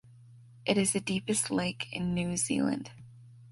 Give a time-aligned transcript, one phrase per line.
[0.65, 2.89] It is the deepest lake in New Zealand.